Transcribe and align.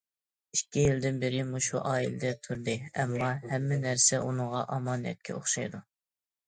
ئىككى 0.55 0.85
يىلدىن 0.85 1.19
بېرى 1.23 1.43
مۇشۇ 1.49 1.77
ئائىلىدە 1.91 2.33
تۇردى، 2.47 2.77
ئەمما 2.91 3.31
ھەممە 3.53 3.81
نەرسە 3.87 4.25
ئۇنىڭغا 4.27 4.67
ئامانەتكە 4.73 5.39
ئوخشايدۇ. 5.41 5.89